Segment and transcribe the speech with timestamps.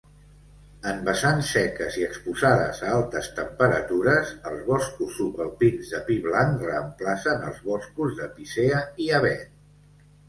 [0.91, 7.47] En vessants seques i exposades a altes temperatures, els boscos subalpins de pi blanc reemplacen
[7.51, 10.07] els boscos de pícea i avet.